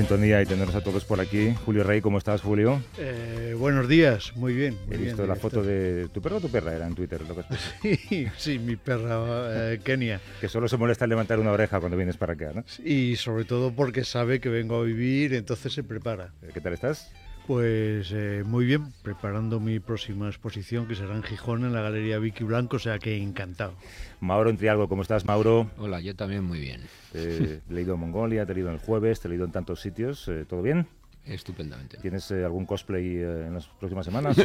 [0.00, 1.54] sintonía y tenerlos a todos por aquí.
[1.66, 2.82] Julio Rey, ¿cómo estás, Julio?
[2.98, 4.78] Eh, buenos días, muy bien.
[4.86, 6.94] Muy He visto bien, la esto- foto de tu perro o tu perra, era en
[6.94, 7.42] Twitter, lo que
[7.82, 10.18] Sí, sí, mi perra eh, Kenia.
[10.40, 12.64] que solo se molesta en levantar una oreja cuando vienes para acá, ¿no?
[12.82, 16.32] Y sobre todo porque sabe que vengo a vivir, entonces se prepara.
[16.42, 17.10] Eh, ¿Qué tal estás?
[17.50, 22.20] Pues eh, muy bien, preparando mi próxima exposición que será en Gijón, en la Galería
[22.20, 23.72] Vicky Blanco, o sea que encantado.
[24.20, 25.68] Mauro Entrialgo, ¿cómo estás, Mauro?
[25.76, 26.82] Hola, yo también muy bien.
[27.12, 29.50] Eh, te he leído en Mongolia, te he leído el jueves, te he leído en
[29.50, 30.28] tantos sitios.
[30.28, 30.86] eh, ¿Todo bien?
[31.24, 31.98] Estupendamente.
[31.98, 34.36] ¿Tienes eh, algún cosplay eh, en las próximas semanas?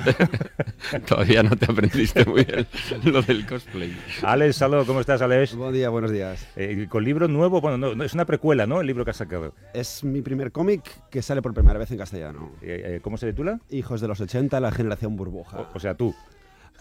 [1.08, 2.68] Todavía no te aprendiste muy bien
[3.06, 3.96] lo del cosplay.
[4.22, 5.56] Alex, saludos, ¿cómo estás, Alex?
[5.56, 6.46] Buen día, buenos días.
[6.56, 8.82] Eh, con libro nuevo, bueno, no, no, es una precuela, ¿no?
[8.82, 9.54] El libro que has sacado.
[9.74, 12.52] Es mi primer cómic que sale por primera vez en castellano.
[12.62, 13.60] Eh, eh, ¿Cómo se titula?
[13.70, 15.62] Hijos de los 80, la generación burbuja.
[15.62, 16.14] O, o sea, tú.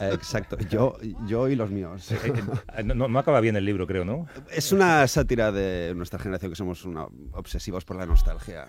[0.00, 0.96] Exacto, yo,
[1.28, 2.12] yo y los míos.
[2.84, 4.26] No acaba bien el libro, creo, ¿no?
[4.50, 8.66] Es una sátira de nuestra generación que somos una- obsesivos por la nostalgia.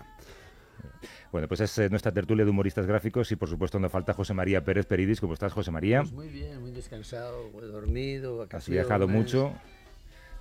[1.36, 4.32] Bueno, pues es eh, nuestra tertulia de humoristas gráficos y por supuesto no falta José
[4.32, 5.20] María Pérez Peridis.
[5.20, 6.00] ¿Cómo estás, José María?
[6.00, 9.52] Pues muy bien, muy descansado, muy dormido, ¿Has viajado mucho?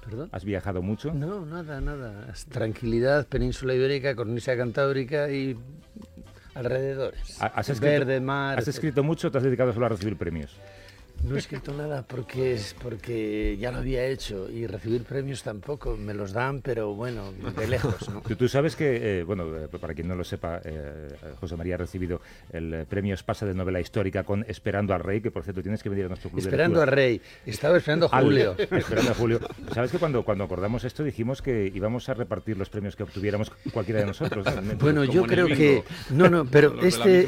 [0.05, 0.29] ¿Perdón?
[0.31, 1.11] ¿Has viajado mucho?
[1.13, 2.33] No, nada, nada.
[2.49, 5.57] Tranquilidad, península ibérica, cornisa cantábrica y
[6.53, 7.41] alrededores.
[7.41, 8.57] ¿Ha- ¿Has escrito, Verde, mar.
[8.57, 10.55] ¿Has escrito mucho o te has dedicado solo a recibir premios?
[11.27, 15.97] No he escrito nada porque es porque ya lo había hecho y recibir premios tampoco
[15.97, 18.21] me los dan, pero bueno, de lejos, ¿no?
[18.21, 21.09] Tú, tú sabes que, eh, bueno, eh, para quien no lo sepa, eh,
[21.39, 22.21] José María ha recibido
[22.51, 25.89] el premio Espasa de novela histórica con Esperando al Rey, que por cierto tienes que
[25.89, 26.95] venir a nuestro club Esperando a de lectura.
[26.95, 27.21] Rey.
[27.45, 28.55] Estaba esperando a Al- Julio.
[28.71, 29.39] esperando a Julio.
[29.73, 33.51] Sabes que cuando, cuando acordamos esto dijimos que íbamos a repartir los premios que obtuviéramos
[33.73, 34.45] cualquiera de nosotros.
[34.63, 34.75] ¿no?
[34.77, 35.83] Bueno, Como yo creo que...
[36.11, 37.27] No, no, pero este,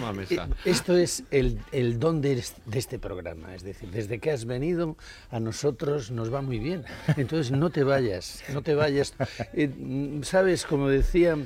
[0.66, 2.44] esto es el, el don de
[2.74, 3.56] este programa.
[3.56, 4.96] Es decir, desde que has venido
[5.32, 6.84] a nosotros nos va muy bien.
[7.18, 9.14] Entonces no te vayas, no te vayas.
[9.54, 11.38] Eh, Sabes, como decía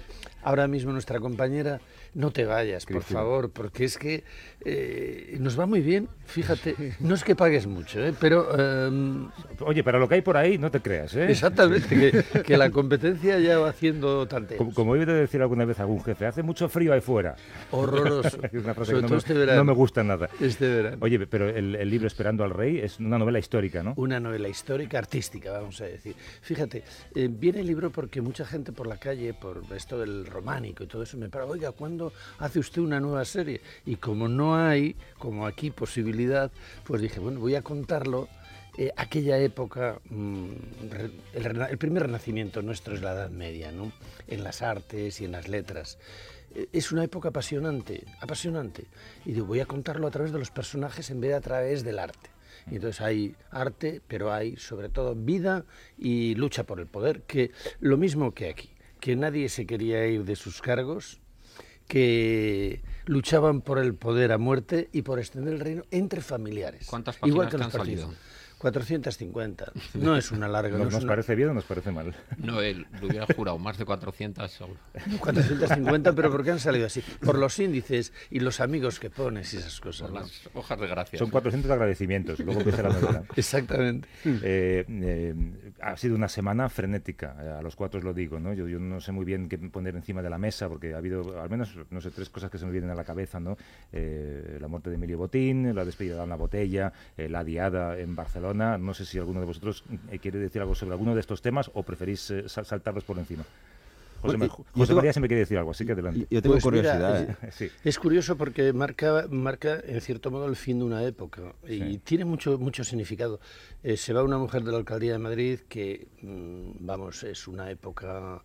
[0.43, 1.81] ahora mismo nuestra compañera,
[2.13, 3.19] no te vayas, por Cristina.
[3.21, 4.23] favor, porque es que
[4.65, 6.07] eh, nos va muy bien.
[6.25, 8.13] Fíjate, no es que pagues mucho, ¿eh?
[8.19, 8.47] pero...
[8.87, 9.29] em,
[9.61, 11.29] Oye, pero lo que hay por ahí, no te creas, ¿eh?
[11.29, 11.87] Exactamente,
[12.33, 14.57] que, que la competencia ya va haciendo tanteos.
[14.57, 17.35] Como, como he oído decir alguna vez algún jefe, hace mucho frío ahí fuera.
[17.71, 18.37] Horroroso.
[18.51, 19.57] Es una frase Sobre que no todo me, este verano.
[19.59, 20.29] no me gusta nada.
[20.39, 20.97] Este verano.
[21.01, 23.93] Oye, pero el, el libro Esperando al Rey es una novela histórica, ¿no?
[23.97, 26.15] Una novela histórica, artística, vamos a decir.
[26.41, 26.83] Fíjate,
[27.15, 30.87] eh, viene el libro porque mucha gente por la calle, por esto del románico y
[30.87, 32.00] todo eso, me para, oiga, ¿cuándo
[32.39, 33.61] hace usted una nueva serie?
[33.85, 36.51] Y como no hay, como aquí, posibilidad,
[36.85, 38.27] pues dije, bueno, voy a contarlo.
[38.77, 40.47] eh, aquella época, mm,
[41.33, 43.91] el primer renacimiento nuestro es la Edad Media, ¿no?
[44.27, 45.97] En las artes y en las letras.
[46.55, 48.85] Eh, Es una época apasionante, apasionante.
[49.25, 51.83] Y digo, voy a contarlo a través de los personajes en vez de a través
[51.83, 52.29] del arte.
[52.69, 55.65] Y entonces hay arte, pero hay sobre todo vida
[55.97, 58.69] y lucha por el poder, que lo mismo que aquí,
[58.99, 61.20] que nadie se quería ir de sus cargos,
[61.91, 66.87] que luchaban por el poder a muerte y por extender el reino entre familiares.
[66.87, 68.01] ¿Cuántas Igual páginas que te los han partidos.
[68.05, 68.30] salido?
[68.61, 69.71] 450.
[69.95, 70.77] No es una larga.
[70.77, 72.13] no ¿Nos, es nos una- parece bien o nos parece mal?
[72.37, 74.77] No, él lo hubiera jurado, más de 400 seguro.
[75.19, 77.01] 450, pero ¿por qué han salido así?
[77.23, 80.01] Por los índices y los amigos que pones y esas cosas.
[80.09, 80.19] Por ¿no?
[80.21, 81.17] las hojas de gracia.
[81.19, 83.23] Son 400 agradecimientos, luego empieza la novela.
[83.35, 84.07] Exactamente.
[84.25, 85.35] Eh, eh,
[85.81, 88.53] ha sido una semana frenética, eh, a los cuatro os lo digo, ¿no?
[88.53, 91.41] Yo, yo no sé muy bien qué poner encima de la mesa, porque ha habido
[91.41, 93.57] al menos, no sé, tres cosas que se me vienen a la cabeza, ¿no?
[93.91, 98.15] Eh, la muerte de Emilio Botín, la despedida de Ana Botella, eh, la diada en
[98.15, 98.50] Barcelona.
[98.53, 101.71] No sé si alguno de vosotros eh, quiere decir algo sobre alguno de estos temas
[101.73, 103.43] o preferís eh, sal- saltarlos por encima.
[104.21, 106.27] José, yo José tengo- María siempre quiere decir algo, así que adelante.
[106.29, 107.37] Yo tengo Pues curiosidad.
[107.51, 107.69] Sí.
[107.83, 112.01] Es curioso porque marca, marca en cierto modo el fin de una época y Sí.
[112.03, 113.39] tiene mucho, mucho significado.
[113.81, 117.71] Eh, se va una mujer de la alcaldía de Madrid que, mm, vamos, es una
[117.71, 118.43] época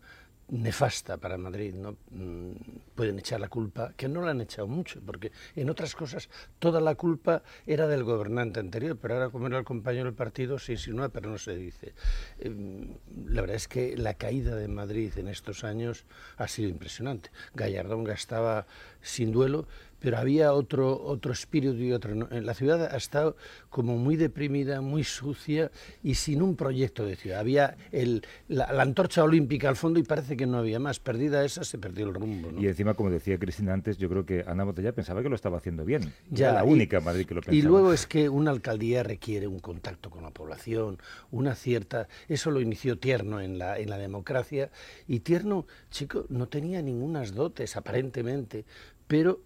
[0.48, 1.96] nefasta para Madrid, ¿no?
[2.10, 2.52] Mm,
[2.94, 6.28] pueden echar la culpa, que no la han echado mucho, porque en otras cosas
[6.58, 10.58] toda la culpa era del gobernante anterior, pero ahora como era el compañero del partido
[10.58, 11.94] se insinúa, pero no se dice.
[12.38, 12.96] Eh,
[13.26, 16.04] la verdad es que la caída de Madrid en estos años
[16.36, 17.30] ha sido impresionante.
[17.54, 18.66] Gallardón gastaba
[19.02, 19.66] sin duelo,
[20.06, 22.14] pero había otro, otro espíritu y otro...
[22.14, 22.28] ¿no?
[22.30, 23.36] La ciudad ha estado
[23.70, 27.40] como muy deprimida, muy sucia y sin un proyecto de ciudad.
[27.40, 31.00] Había el, la, la antorcha olímpica al fondo y parece que no había más.
[31.00, 32.52] Perdida esa, se perdió el rumbo.
[32.52, 32.60] ¿no?
[32.60, 35.56] Y encima, como decía Cristina antes, yo creo que Ana Botella pensaba que lo estaba
[35.58, 36.12] haciendo bien.
[36.30, 37.56] Ya, Era la y- única en Madrid que lo pensaba.
[37.56, 40.98] Y luego es que una alcaldía requiere un contacto con la población,
[41.32, 42.06] una cierta...
[42.28, 44.70] Eso lo inició Tierno en la, en la democracia.
[45.08, 48.64] Y Tierno, chico, no tenía ningunas dotes, aparentemente,
[49.08, 49.40] pero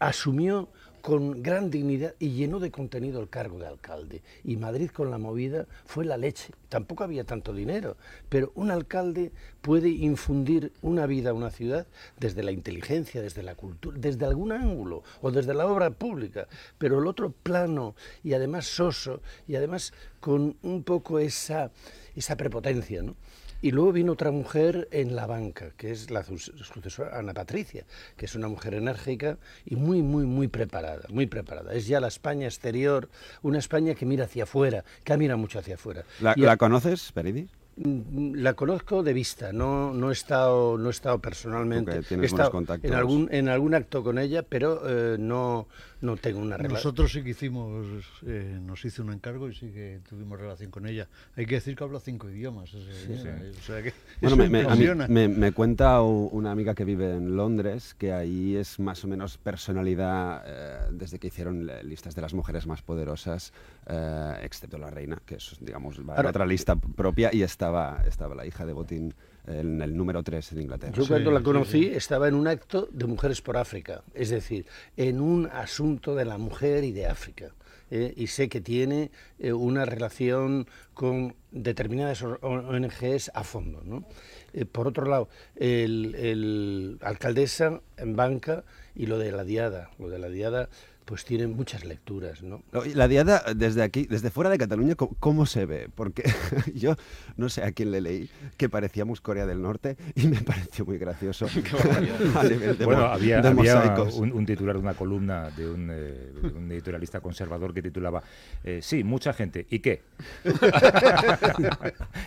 [0.00, 0.68] asumió
[1.00, 4.22] con gran dignidad y llenó de contenido el cargo de alcalde.
[4.44, 6.52] Y Madrid con la movida fue la leche.
[6.68, 7.96] Tampoco había tanto dinero,
[8.28, 11.86] pero un alcalde puede infundir una vida a una ciudad
[12.18, 16.46] desde la inteligencia, desde la cultura, desde algún ángulo o desde la obra pública.
[16.78, 21.70] Pero el otro plano y además soso y además con un poco esa,
[22.14, 23.16] esa prepotencia, ¿no?
[23.62, 27.84] Y luego vino otra mujer en la banca, que es la sucesora Ana Patricia,
[28.16, 29.36] que es una mujer enérgica
[29.66, 31.74] y muy, muy, muy preparada, muy preparada.
[31.74, 33.08] Es ya la España exterior,
[33.42, 36.04] una España que mira hacia afuera, que mira mucho hacia afuera.
[36.20, 37.48] ¿La, Y ¿la a- conoces, Peridi?
[37.82, 42.00] La conozco de vista, no, no, he, estado, no he estado personalmente.
[42.10, 45.66] He estado en algún, en algún acto con ella, pero eh, no,
[46.02, 46.74] no tengo una relación.
[46.74, 47.86] Nosotros sí que hicimos,
[48.26, 51.08] eh, nos hizo un encargo y sí que tuvimos relación con ella.
[51.36, 52.68] Hay que decir que habla cinco idiomas.
[52.74, 55.08] esa señora, O sea que Bueno, eso me, me- a mí- impresiona.
[55.08, 59.38] me- me cuenta una amiga que vive en Londres que ahí es más o menos
[59.38, 63.54] personalidad eh, desde que hicieron listas de las mujeres más poderosas,
[63.86, 68.02] eh, excepto la reina, que es, digamos, va en Ahora- otra lista propia y estaba,
[68.06, 69.14] estaba la hija de Botín
[69.46, 70.92] en el número 3 en Inglaterra.
[70.92, 71.90] Yo Sí, cuando la conocí sí.
[71.94, 74.66] estaba en un acto de Mujeres por África, es decir,
[74.96, 77.52] en un asunto de la mujer y de África.
[77.92, 79.10] eh, y sé que tiene
[79.40, 83.82] eh, una relación con determinadas or- ONGs a fondo.
[83.84, 84.04] ¿no?
[84.52, 88.62] Eh, por otro lado, el, el alcaldesa en banca
[88.94, 89.90] y lo de la diada.
[89.98, 90.68] Lo de la diada
[91.04, 92.42] pues tiene muchas lecturas.
[92.42, 92.62] ¿no?
[92.94, 95.88] La diada desde aquí, desde fuera de Cataluña, ¿cómo, cómo se ve?
[95.94, 96.22] Porque
[96.74, 96.96] yo
[97.36, 100.98] no sé a quién le leí que parecíamos Corea del Norte y me pareció muy
[100.98, 101.46] gracioso.
[102.36, 105.90] a nivel de, Bueno, había, de había un, un titular de una columna de un,
[105.92, 108.22] eh, un editorialista conservador que titulaba
[108.64, 109.66] eh, Sí, mucha gente.
[109.70, 110.02] ¿Y qué?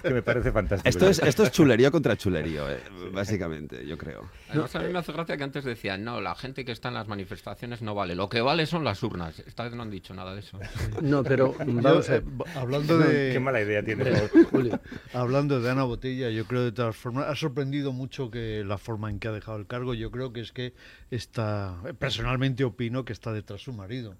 [0.02, 0.90] que me parece fantástico.
[0.90, 2.80] Esto es, esto es chulerío contra chulerío, eh,
[3.14, 4.30] básicamente, yo creo.
[4.50, 6.96] Además, a mí me hace gracia que antes decían, no, la gente que está en
[6.96, 8.16] las manifestaciones no vale.
[8.16, 9.39] Lo que vale son las urnas.
[9.39, 10.60] Esta vez no han dicho nada de eso.
[11.01, 12.24] No, pero Yo, vamos a eh,
[12.56, 14.06] hablando de Qué mala idea tiene.
[14.51, 14.80] Julio,
[15.13, 19.10] Hablando de Ana Botella, yo creo de todas formas, ha sorprendido mucho que la forma
[19.10, 20.74] en que ha dejado el cargo, yo creo que es que
[21.12, 24.15] está, personalmente opino que está detrás su marido.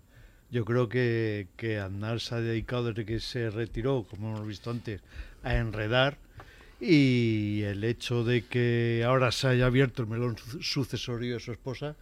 [0.52, 4.70] Yo creo que, que Aznar se ha dedicado desde que se retiró, como hemos visto
[4.70, 5.02] antes,
[5.44, 6.18] a enredar
[6.80, 11.52] y el hecho de que ahora se haya abierto el melón su- sucesorio de su
[11.52, 11.96] esposa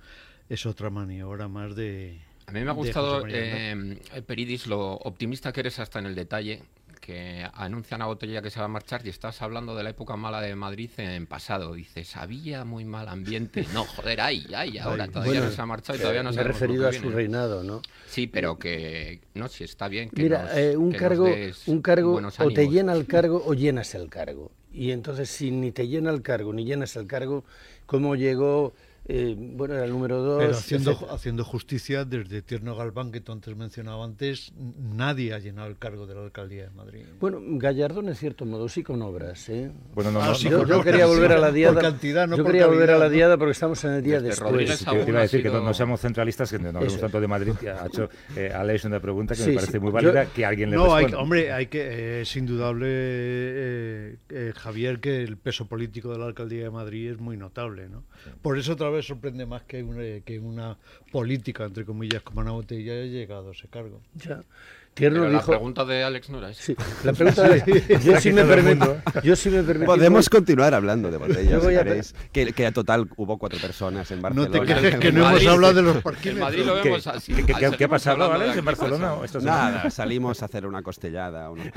[0.49, 2.19] es otra maniobra más de...
[2.47, 6.61] A mí me ha gustado, eh, Peridis, lo optimista que eres hasta en el detalle,
[6.99, 10.15] que anuncian a Botella que se va a marchar y estás hablando de la época
[10.17, 11.73] mala de Madrid en pasado.
[11.73, 13.65] Dices, había muy mal ambiente.
[13.73, 15.09] No, joder, ay, ay, ahora Ay.
[15.09, 17.15] todavía Bueno, no se ha marchado y todavía no sabemos lo referido a su viene.
[17.15, 17.81] reinado, ¿no?
[18.07, 21.25] Sí, pero que, no, si está bien que Mira, nos- eh, un que nos cargo,
[21.25, 24.51] des un cargo o te llena el cargo o llenas el cargo.
[24.73, 27.45] Y entonces, si ni te llena el cargo ni llenas el cargo,
[27.85, 28.73] ¿cómo llegó?
[29.05, 30.39] Eh, bueno, era el número dos.
[30.39, 31.13] Pero haciendo, etcétera.
[31.15, 36.05] haciendo justicia, desde Tierno Galván, que tú antes mencionabas antes, nadie ha llenado el cargo
[36.07, 37.05] de la alcaldía de Madrid.
[37.19, 39.49] Bueno, Gallardón, en cierto modo, sí con obras.
[39.49, 39.71] ¿eh?
[39.93, 41.81] Bueno, no, Ah, no, sí, no, yo, yo quería volver a la por diada.
[41.81, 44.15] cantidad, no yo por quería volver a la calidad, diada porque estamos en el día
[44.21, 44.51] Desde después.
[44.51, 46.99] Rodríguez te, iba a ha decir que no, sido- no seamos centralistas, que no hablemos
[46.99, 47.53] tanto de Madrid.
[47.59, 49.79] que Ha hecho eh, Alex una pregunta que Sí, me parece sí.
[49.79, 51.23] muy Yo- válida, que alguien le No, hay, responda.
[51.23, 56.25] hombre, hay que, eh, es indudable, eh, eh, Javier, que el peso político de la
[56.25, 58.03] alcaldía de Madrid es muy notable, ¿no?
[58.41, 60.77] Por eso otra vez sorprende más que una, que una
[61.11, 64.01] política, entre comillas, como Ana Botella haya llegado a ese cargo.
[64.15, 64.43] Ya.
[64.93, 65.51] Tierno Pero la dijo.
[65.51, 66.61] pregunta de Alex no era esa.
[66.63, 67.63] Sí, la pregunta es,
[68.03, 69.85] yo sí me permito, yo sí me permito.
[69.85, 72.15] Podemos continuar hablando de botellas, si queréis.
[72.33, 74.51] Que, que a total hubo cuatro personas en No Barcelona.
[74.51, 76.41] te quejes que En no hemos hablado de los En parquímetros.
[76.49, 77.33] Madrid lo ¿Qué, vemos así.
[77.33, 79.13] qué- qué- qué ha pasado, de Alex, en Barcelona?
[79.23, 79.39] esta?
[79.39, 81.49] Nada, salimos a hacer una costellada.
[81.49, 81.67] Unos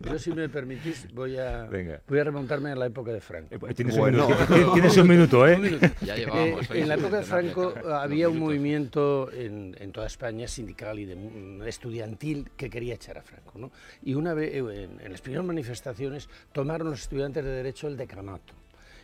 [0.00, 2.00] Yo si me permitís voy a Venga.
[2.08, 3.54] voy a remontarme a la época de Franco.
[3.54, 4.26] Eh, pues Tienes, Bueno.
[4.26, 5.78] un minuto, tienes- tienes un minuto, ¿eh?
[6.00, 10.06] Ya Eh, llevábamos hoy en la época de Franco había un movimiento en, en toda
[10.06, 11.06] España sindical y
[11.66, 13.70] estudiantil que quería echar a Franco.
[14.02, 17.96] Y una vez, eh, en, en las primeras manifestaciones, tomaron los estudiantes de Derecho el
[17.96, 18.54] decanato.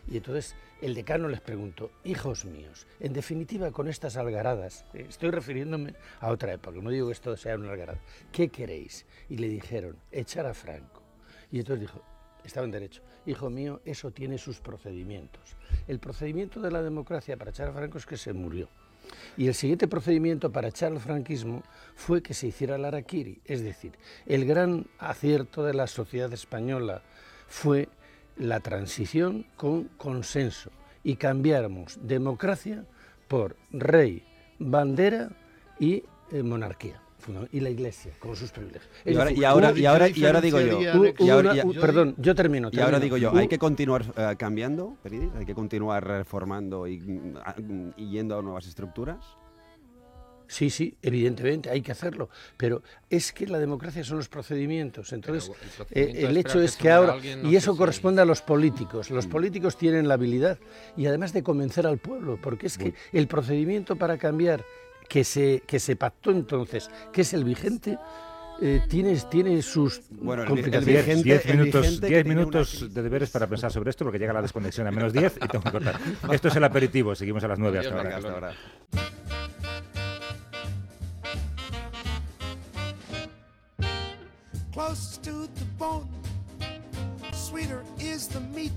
[0.09, 5.31] Y entonces el decano les preguntó, hijos míos, en definitiva con estas algaradas, eh, estoy
[5.31, 7.99] refiriéndome a otra época, no digo que esto sea una algarada,
[8.31, 9.07] ¿qué queréis?
[9.29, 11.03] Y le dijeron, echar a Franco.
[11.51, 12.03] Y entonces dijo,
[12.45, 15.57] estaba en derecho, hijo mío, eso tiene sus procedimientos.
[15.89, 18.69] El procedimiento de la democracia para echar a Franco es que se murió.
[19.37, 21.63] Y el siguiente procedimiento para echar al franquismo
[21.95, 23.41] fue que se hiciera el Araquiri.
[23.45, 23.93] Es decir,
[24.27, 27.03] el gran acierto de la sociedad española
[27.49, 27.89] fue
[28.37, 30.71] la transición con consenso
[31.03, 32.85] y cambiáramos democracia
[33.29, 34.25] por rey,
[34.59, 35.31] bandera
[35.79, 37.06] y eh, monarquía.
[37.53, 38.89] Y la iglesia, con sus privilegios.
[39.05, 40.81] Y ahora, decir, y ahora, ¿qué y ahora, y ahora digo yo.
[40.81, 42.71] y ahora- una- y- u- perdón, yo termino.
[42.73, 45.31] Y ahora digo yo, hay que continuar eh, cambiando, Peridis?
[45.37, 49.19] Hay que continuar reformando y, mm, mm, y yendo a nuevas estructuras.
[50.49, 52.81] Sí, sí, evidentemente hay que hacerlo, pero
[53.11, 55.13] es que la democracia son los procedimientos.
[55.13, 55.51] Entonces,
[55.91, 59.31] el, eh, hecho es que ahora, y eso corresponde a los políticos, los mm.
[59.31, 60.59] políticos tienen la habilidad
[60.97, 64.65] y además de convencer al pueblo, porque es que el procedimiento para cambiar
[65.09, 67.99] que se, que se pactó entonces, que es el vigente,
[68.61, 71.23] eh, tiene, tiene sus bueno, complicaciones.
[71.23, 74.91] 10 minutos, diez minutos de deberes para pensar sobre esto porque llega la desconexión a
[74.91, 76.01] menos 10 y tengo que cortar.
[76.33, 78.17] Esto es el aperitivo, seguimos a las 9 hasta ahora.
[78.17, 78.53] Hasta ahora.
[84.73, 86.07] Close to the bone,
[87.33, 88.73] sweeter is the meat.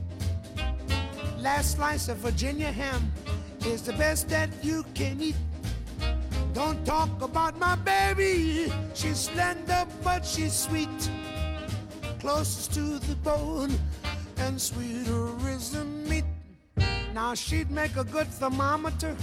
[1.42, 3.12] Last slice of Virginia ham
[3.66, 5.36] is the best that you can eat.
[6.54, 8.72] Don't talk about my baby.
[8.94, 10.90] She's slender, but she's sweet.
[12.20, 13.72] Closest to the bone,
[14.38, 16.26] and sweeter is the meat.
[17.14, 19.16] Now she'd make a good thermometer.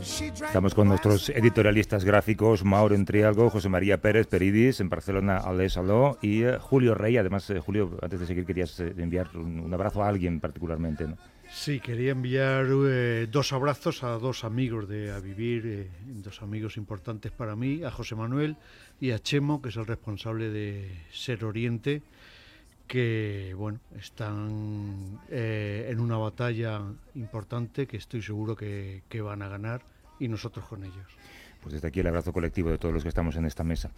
[0.00, 5.40] Estamos con nuestros editorialistas gráficos, Mauro Entrialgo, José María Pérez Peridis, en Barcelona,
[6.20, 7.16] y eh, Julio Rey.
[7.16, 11.08] Además, eh, Julio, antes de seguir, querías eh, enviar un, un, abrazo a alguien particularmente,
[11.08, 11.16] ¿no?
[11.54, 16.76] Sí, quería enviar eh, dos abrazos a dos amigos de A Vivir, eh, dos amigos
[16.76, 18.56] importantes para mí, a José Manuel
[19.00, 22.02] y a Chemo, que es el responsable de Ser Oriente,
[22.88, 26.82] que bueno, están eh, en una batalla
[27.14, 29.82] importante que estoy seguro que van a ganar
[30.18, 31.06] y nosotros con ellos.
[31.64, 33.90] Pues desde aquí el abrazo colectivo de todos los que estamos en esta mesa.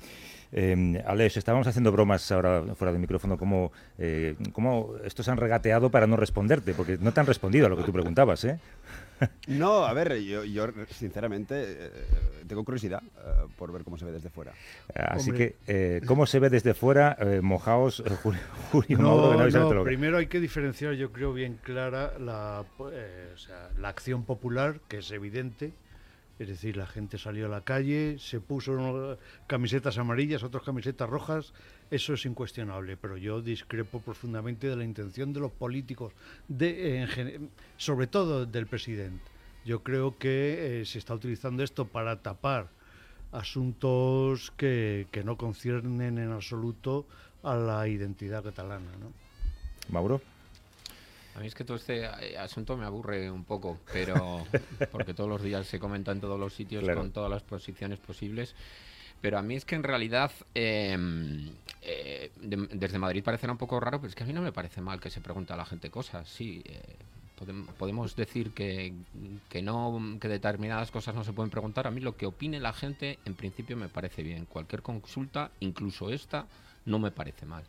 [0.52, 5.90] Eh, Alex, estábamos haciendo bromas ahora fuera del micrófono, ¿cómo, eh, cómo estos han regateado
[5.90, 6.74] para no responderte?
[6.74, 8.60] Porque no te han respondido a lo que tú preguntabas, ¿eh?
[9.48, 10.42] No, a ver, yo,
[10.90, 11.90] sinceramente eh,
[12.46, 14.52] tengo curiosidad eh, por ver cómo se ve desde fuera.
[14.94, 17.18] Así que, ¿cómo se ve desde fuera?
[17.42, 18.04] mojaos,
[18.70, 22.64] Julio, no, no, primero hay que diferenciar, yo creo bien clara, la,
[23.76, 25.72] la acción popular, que es evidente,
[26.38, 31.52] es decir, la gente salió a la calle, se puso camisetas amarillas, otras camisetas rojas,
[31.90, 36.12] eso es incuestionable, pero yo discrepo profundamente de la intención de los políticos,
[37.78, 39.24] sobre todo del presidente.
[39.64, 42.68] Yo creo que eh, se está utilizando esto para tapar
[43.32, 47.06] asuntos que, que, no conciernen en absoluto
[47.42, 48.90] a la identidad catalana.
[49.00, 49.12] ¿no?
[49.88, 50.20] Mauro.
[51.36, 54.46] A mí es que todo este eh, asunto me aburre un poco, pero
[54.90, 58.54] porque todos los días se comenta en todos los sitios con todas las posiciones posibles.
[59.20, 61.50] Pero a mí es que en realidad em,
[61.82, 64.80] eh, desde Madrid parecerá un poco raro, pero es que a mí no me parece
[64.80, 66.26] mal que se pregunte a la gente cosas.
[66.26, 66.80] Sí, eh,
[67.78, 68.94] podemos decir que,
[69.50, 71.86] que, no, que determinadas cosas no se pueden preguntar.
[71.86, 74.46] A mí lo que opine la gente en principio me parece bien.
[74.46, 76.46] Cualquier consulta, incluso esta,
[76.86, 77.64] no me parece mal.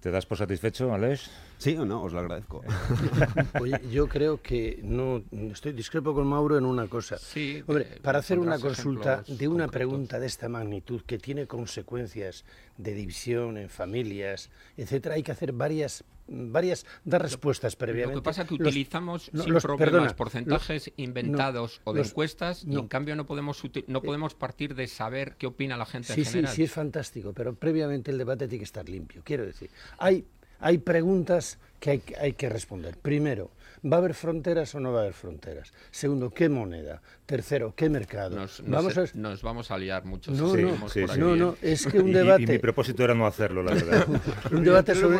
[0.00, 1.28] ¿Te das por satisfecho, Alex?
[1.58, 2.62] Sí o no, os lo agradezco.
[3.60, 7.18] Oye, yo creo que no estoy discrepo con Mauro en una cosa.
[7.18, 12.44] Sí, Hombre, para hacer una consulta de una pregunta de esta magnitud que tiene consecuencias
[12.76, 18.16] de división en familias, etcétera, hay que hacer varias varias dar respuestas previamente.
[18.16, 22.88] Lo que pasa es que utilizamos sin problemas porcentajes inventados o de encuestas y en
[22.88, 26.50] cambio no podemos no podemos partir de saber qué opina la gente sí, en general.
[26.50, 29.22] Sí, sí, es fantástico, pero previamente el debate tiene que estar limpio.
[29.24, 30.24] Quiero decir, hay
[30.60, 32.98] hay preguntas que hay, hay que responder.
[32.98, 33.52] Primero,
[33.84, 35.72] ¿Va a haber fronteras o no va a haber fronteras?
[35.90, 37.00] Segundo, ¿qué moneda?
[37.28, 38.36] Tercero, ¿qué mercado?
[38.36, 39.04] Nos, vamos, a...
[39.12, 40.30] nos vamos a liar mucho.
[40.30, 42.44] No, no, no, no, es que un debate...
[42.44, 44.06] Y, mi propósito era no hacerlo, la verdad.
[44.50, 45.18] un, debate sobre,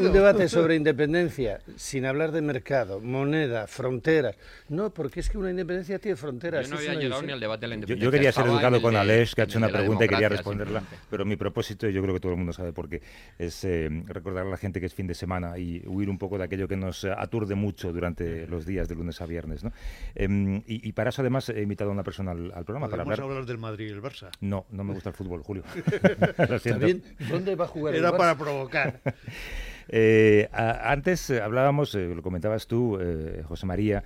[0.00, 4.34] un debate sobre independencia, sin hablar de mercado, moneda, fronteras.
[4.70, 6.66] No, porque es que una independencia tiene fronteras.
[6.66, 8.02] Yo no había llegado ni al debate de la independencia.
[8.02, 11.26] Yo, quería ser educado con Aleix, que ha hecho una pregunta y quería responderla, pero
[11.26, 13.02] mi propósito, y yo creo que todo el mundo sabe por qué,
[13.38, 16.38] es eh, recordar a la gente que es fin de semana y huir un poco
[16.38, 19.62] de aquello que nos aturde mucho durante los días de lunes a viernes.
[19.62, 19.72] ¿no?
[20.14, 22.88] Em, y, para eso además he invitado a una persona al, programa.
[22.88, 23.20] para hablar...
[23.20, 24.30] hablar del Madrid y el Barça?
[24.40, 25.62] No, no me gusta el fútbol, Julio.
[27.30, 29.00] ¿Dónde va a jugar Era para provocar.
[29.88, 32.98] Eh, antes eh, hablábamos, eh, lo comentabas tú,
[33.44, 34.04] José María,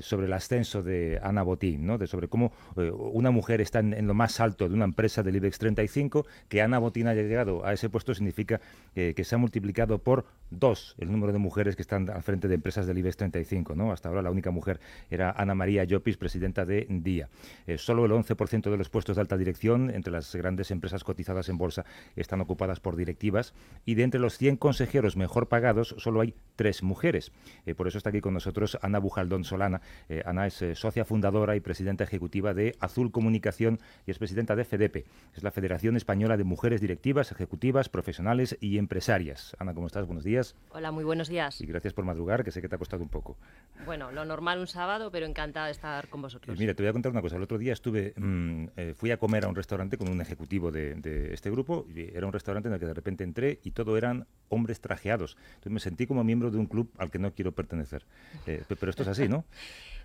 [0.00, 1.98] sobre el ascenso de Ana Botín, ¿no?
[2.06, 6.26] sobre cómo una mujer está en, lo más alto de una empresa del IBEX 35,
[6.48, 8.60] que Ana Botín haya llegado a ese puesto significa
[8.94, 12.54] que se ha multiplicado por dos el número de mujeres que están al frente de
[12.54, 13.74] empresas del IBEX 35.
[13.74, 13.92] ¿no?
[13.92, 14.80] Hasta ahora la única mujer
[15.10, 17.28] era Ana María Llopis, presidenta de DIA.
[17.76, 21.58] solo el 11% de los puestos de alta dirección entre las grandes empresas cotizadas en
[21.58, 21.84] bolsa
[22.16, 23.54] están ocupadas por directivas
[23.84, 27.30] y de entre los 100 consejeros mejor pagados, solo hay tres mujeres.
[27.76, 29.80] por eso está aquí con nosotros Ana Bujaldón Solana.
[30.24, 35.04] Ana es socia fundadora y presidenta ejecutiva de Azul Comunicación y es presidenta de FEDEPE.
[35.34, 39.56] Es la Federación Española de Mujeres Directivas, Ejecutivas, Profesionales y Empresarias.
[39.58, 40.06] Ana, ¿cómo estás?
[40.06, 40.54] Buenos días.
[40.70, 41.60] Hola, muy buenos días.
[41.60, 43.36] Y gracias por madrugar, que sé que te ha costado un poco.
[43.84, 46.58] Bueno, lo normal un sábado, pero encantada de estar con vosotros.
[46.58, 47.36] mira, te voy a contar una cosa.
[47.36, 50.70] El otro día estuve, mm, eh, fui a comer a un restaurante con un ejecutivo
[50.70, 50.98] de,
[51.32, 51.86] este grupo.
[51.94, 55.07] Y era un restaurante en el que de repente entré y todo eran hombres trajeados.
[55.14, 58.04] Entonces me sentí como miembro de un club al que no quiero pertenecer.
[58.46, 59.44] Eh, pero esto es así, ¿no?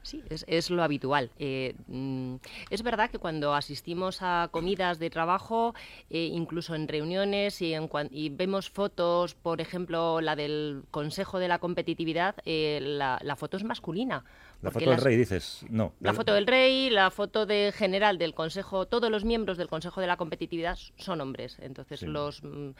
[0.03, 1.31] Sí, es, lo habitual.
[1.39, 2.35] Eh, mm,
[2.69, 5.73] es verdad que cuando asistimos a comidas de trabajo,
[6.09, 12.35] eh, incluso en reuniones y, vemos fotos, por ejemplo, la del Consejo de la Competitividad,
[12.43, 14.25] eh, la, foto es masculina.
[14.61, 15.93] La foto del rey, dices, no.
[16.01, 20.01] La foto del rey, la foto de general del Consejo, todos los miembros del Consejo
[20.01, 21.57] de la Competitividad son hombres.
[21.61, 22.43] Entonces, los...
[22.43, 22.71] Mm,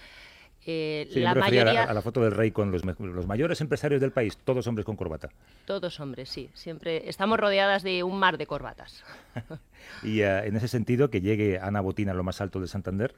[0.65, 1.83] eh, la mayoría...
[1.83, 5.29] A la, foto del rey con los, mayores empresarios del país, todos hombres con corbata.
[5.65, 6.49] Todos hombres, sí.
[6.53, 9.03] Siempre estamos rodeadas de un mar de corbatas.
[10.03, 13.15] y eh, en ese sentido, que llegue Ana Botín a lo más alto de Santander,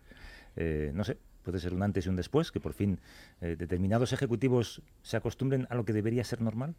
[0.56, 3.00] eh, no sé, puede ser un antes y un después, que por fin
[3.40, 6.74] determinados ejecutivos se acostumbren a lo que debería ser normal.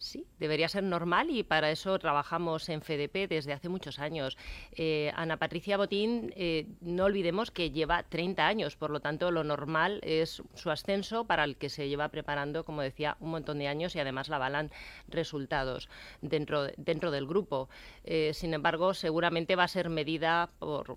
[0.00, 4.38] Sí, debería ser normal y para eso trabajamos en FDP desde hace muchos años.
[4.70, 9.42] Eh, Ana Patricia Botín, eh, no olvidemos que lleva 30 años, por lo tanto lo
[9.42, 13.66] normal es su ascenso para el que se lleva preparando, como decía, un montón de
[13.66, 14.70] años y además la avalan
[15.08, 15.88] resultados
[16.22, 17.68] dentro, dentro del grupo.
[18.04, 20.96] Eh, sin embargo, seguramente va a ser medida, por,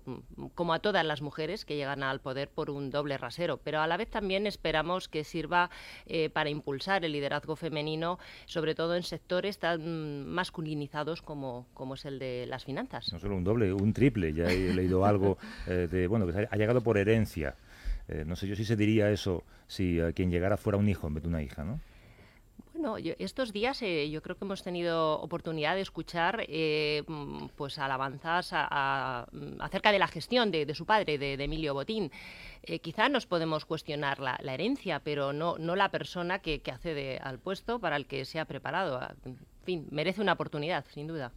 [0.54, 3.88] como a todas las mujeres que llegan al poder, por un doble rasero, pero a
[3.88, 5.70] la vez también esperamos que sirva
[6.32, 12.18] para impulsar el liderazgo femenino, sobre todo en sectores tan masculinizados como, como es el
[12.18, 13.12] de las finanzas.
[13.12, 14.32] No solo un doble, un triple.
[14.32, 17.54] Ya he leído algo eh, de, bueno, que ha llegado por herencia.
[18.08, 21.06] Eh, no sé yo si se diría eso si eh, quien llegara fuera un hijo
[21.06, 21.80] en vez de una hija, ¿no?
[22.82, 27.78] Bueno, estos días eh, yo creo que hemos tenido oportunidad de escuchar eh, mm, pues
[27.78, 32.10] alabanzas mm, acerca de la gestión de, su padre, de, Emilio Botín.
[32.64, 37.38] Eh, quizá nos podemos cuestionar la, herencia, pero no, no la persona que, accede al
[37.38, 38.96] puesto para el que se ha preparado.
[38.96, 41.30] Ah, en fin, merece una oportunidad, sin duda.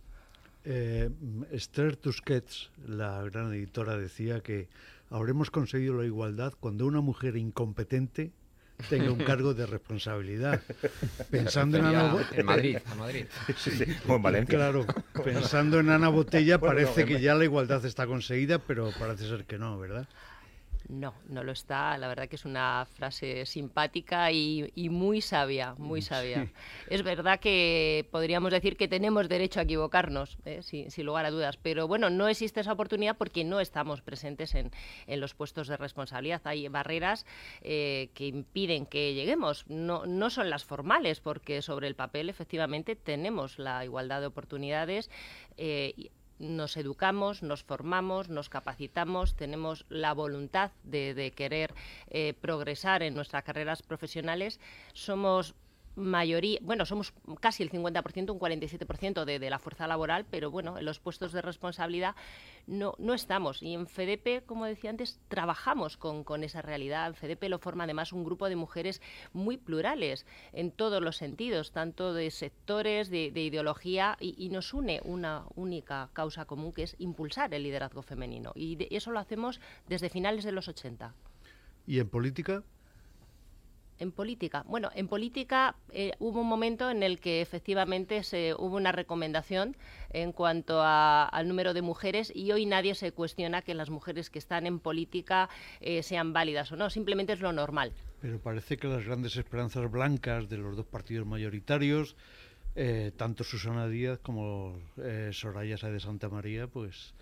[1.52, 4.68] Esther Tusquets, la gran editora, decía que
[5.12, 8.32] habremos conseguido la igualdad cuando una mujer incompetente
[8.90, 10.62] tenga un cargo de responsabilidad.
[11.32, 12.40] Pensando en Ana Botella.
[12.40, 13.26] En Madrid, Madrid.
[14.48, 14.86] Claro,
[15.24, 19.58] pensando en Ana Botella, parece que ya la igualdad está conseguida, pero parece ser que
[19.58, 20.08] no, ¿verdad?
[20.88, 21.98] No, no lo está.
[21.98, 26.52] La verdad que es una frase simpática y, muy sabia, muy sabia.
[26.90, 30.62] Es verdad que podríamos decir que tenemos derecho a equivocarnos, ¿eh?
[30.62, 34.72] sin, lugar a dudas, pero bueno, no existe esa oportunidad porque no estamos presentes en,
[35.08, 36.42] los puestos de responsabilidad.
[36.46, 37.26] Hay barreras
[37.62, 39.66] eh, que impiden que lleguemos.
[39.68, 45.10] No, no son las formales, porque sobre el papel efectivamente tenemos la igualdad de oportunidades.
[45.58, 51.74] Eh, nos educamos, nos formamos, nos capacitamos, tenemos la voluntad de, querer
[52.10, 54.60] eh, progresar en nuestras carreras profesionales,
[54.94, 55.56] somos
[55.96, 60.78] mayoría, bueno, somos casi el 50%, un 47% de, de, la fuerza laboral, pero bueno,
[60.78, 62.16] en los puestos de responsabilidad
[62.68, 63.62] no, no estamos.
[63.62, 67.16] Y en FEDEPE, como decía antes, trabajamos con, con esa realidad.
[67.22, 69.02] En lo forma además un grupo de mujeres
[69.34, 75.44] muy plurales en todos los sentidos, tanto de sectores, de, ideología, y, nos une una
[75.56, 78.52] única causa común que es impulsar el liderazgo femenino.
[78.56, 81.14] Y eso lo hacemos desde finales de los 80.
[81.88, 82.64] ¿Y en política?
[83.98, 84.64] En política.
[84.68, 89.78] Bueno, en política eh, hubo un momento en el que efectivamente se, hubo una recomendación
[90.10, 94.40] en cuanto al número de mujeres y hoy nadie se cuestiona que las mujeres que
[94.40, 96.90] están en política eh, sean válidas o no.
[96.90, 97.94] Simplemente es lo normal.
[98.20, 102.18] Pero parece que las grandes esperanzas blancas de los dos partidos mayoritarios,
[102.76, 104.78] eh, tanto Susana Díaz como
[105.32, 107.14] Soraya Sáez de Santa María, pues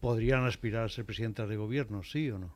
[0.00, 2.54] podrían aspirar a ser presidentas de gobierno, ¿sí o no?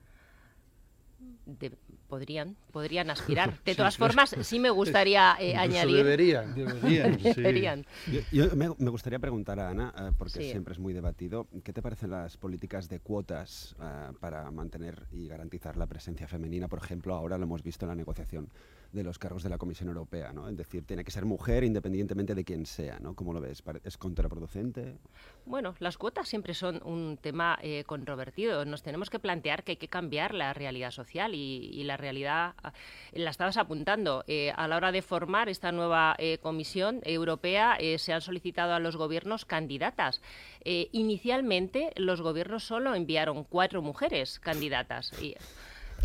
[2.06, 3.58] Podrían, podrían aspirar.
[3.64, 5.96] De todas formas, sí me gustaría eh, añadir.
[5.96, 7.86] Deberían, deberían.
[8.32, 12.10] Yo, me, gustaría preguntar a Ana, eh, porque siempre es muy debatido, ¿qué te parecen
[12.10, 16.68] las políticas de cuotas eh, para mantener y garantizar la presencia femenina?
[16.68, 18.48] Por ejemplo, ahora lo hemos visto en la negociación
[18.92, 20.48] de los cargos de la Comisión Europea, ¿no?
[20.48, 23.14] Es decir, tiene que ser mujer independientemente de quién sea, ¿no?
[23.14, 23.62] ¿Cómo lo ves?
[23.84, 24.96] ¿Es contraproducente?
[25.44, 28.64] Bueno, las cuotas siempre son un tema controvertido.
[28.64, 32.72] Nos tenemos que plantear que hay que cambiar la realidad social y, la realidad ah,
[33.12, 34.24] la estabas apuntando.
[34.26, 38.74] Eh, a la hora de formar esta nueva eh, Comisión Europea eh, se han solicitado
[38.74, 40.20] a los gobiernos candidatas.
[40.64, 45.12] inicialmente los gobiernos solo enviaron cuatro mujeres candidatas.
[45.22, 45.36] Eh,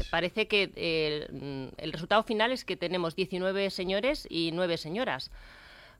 [0.09, 5.31] parece que mm, el resultado final es que tenemos 19 señores y 9 señoras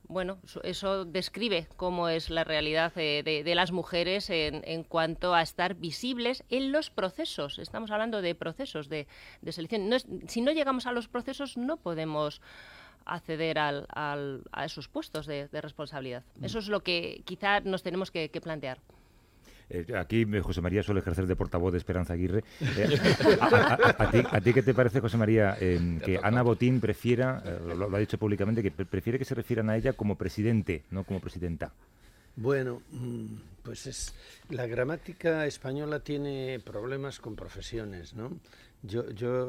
[0.07, 6.43] bueno, eso describe cómo es la realidad de, las mujeres en, cuanto a estar visibles
[6.49, 7.59] en los procesos.
[7.59, 9.07] Estamos hablando de procesos de,
[9.49, 9.89] selección.
[10.27, 12.41] si no llegamos a los procesos, no podemos
[13.05, 16.23] acceder a esos puestos de, responsabilidad.
[16.35, 16.45] Mm.
[16.45, 18.79] Eso es lo que quizá nos tenemos que plantear.
[19.73, 22.43] Eh, aquí eh, José María suele ejercer de portavoz de Esperanza Aguirre.
[22.77, 28.17] Eh, a, ti, qué te parece, José María, que Ana Botín prefiera, lo, ha dicho
[28.17, 31.71] públicamente, que prefiere que se refieran a ella como presidente, no como presidenta?
[32.35, 33.25] Bueno, mm,
[33.63, 34.13] pues es
[34.49, 38.39] la gramática española tiene problemas con profesiones, ¿no?
[38.83, 39.47] Yo, yo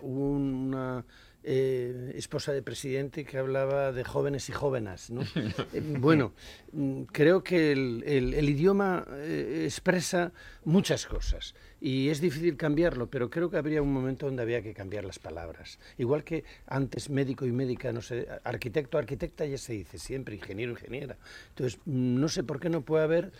[0.00, 1.04] una
[1.42, 5.10] eh, esposa de presidente que hablaba de jóvenes y jóvenes.
[5.10, 5.22] ¿no?
[5.72, 6.32] Eh, bueno,
[6.72, 10.32] mm, creo que el, el, idioma eh, expresa
[10.64, 14.74] muchas cosas y es difícil cambiarlo, pero creo que habría un momento donde había que
[14.74, 15.78] cambiar las palabras.
[15.98, 20.72] Igual que antes médico y médica, no sé, arquitecto, arquitecta ya se dice siempre, ingeniero,
[20.72, 21.16] ingeniera.
[21.50, 23.32] Entonces, no sé por qué no puede haber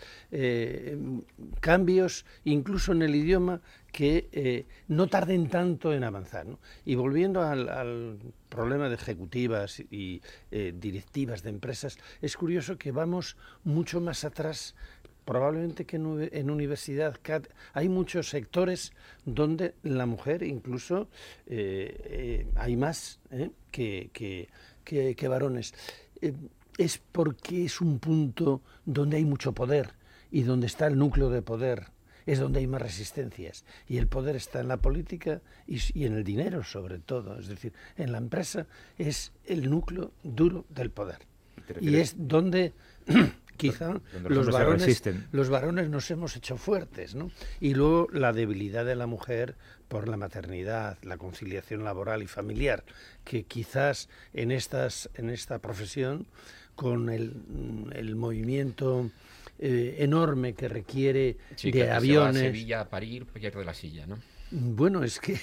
[1.59, 6.47] cambios incluso en el idioma que eh, no tarden tanto en avanzar.
[6.85, 8.17] Y volviendo al,
[8.49, 14.75] problema de ejecutivas y eh, directivas de empresas, es curioso que vamos mucho más atrás
[15.25, 17.17] probablemente que en, universidad
[17.73, 18.93] hay muchos sectores
[19.25, 21.07] donde la mujer incluso
[21.47, 23.19] eh, hay más
[23.71, 24.09] que,
[24.83, 25.73] que, varones.
[26.77, 29.93] es porque es un punto donde hay mucho poder
[30.31, 31.91] y donde está el núcleo de poder
[32.25, 33.65] es donde hay más resistencias.
[33.87, 37.39] Y el poder está en la política y, en el dinero sobre todo.
[37.39, 41.19] Es decir, en la empresa es el núcleo duro del poder.
[41.79, 42.73] Y es donde
[43.61, 47.15] quizá los, varones, los varones nos hemos hecho fuertes.
[47.15, 47.31] ¿no?
[47.59, 49.55] Y luego la debilidad de la mujer
[49.87, 52.83] por la maternidad, la conciliación laboral y familiar,
[53.23, 56.25] que quizás en, estas, en esta profesión,
[56.75, 57.33] con el,
[57.93, 59.11] el movimiento
[59.59, 62.35] eh, enorme que requiere de aviones.
[62.35, 64.17] Se va a Sevilla a parir, pierde la silla, ¿no?
[64.51, 65.39] Bueno, es que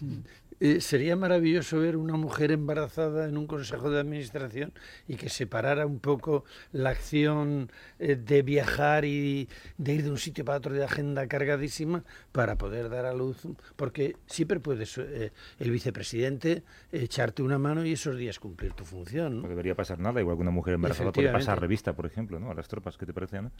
[0.64, 4.72] Eh, sería maravilloso ver una mujer embarazada en un consejo de administración
[5.08, 10.18] y que separara un poco la acción eh, de viajar y de ir de un
[10.18, 13.42] sitio para otro de agenda cargadísima para poder dar a luz,
[13.74, 19.42] porque siempre puedes eh, el vicepresidente echarte una mano y esos días cumplir tu función.
[19.42, 22.52] No, debería pasar nada, igual que una mujer embarazada puede pasar revista, por ejemplo, ¿no?
[22.52, 22.96] a las tropas.
[22.96, 23.50] ¿Qué te parece, Ana?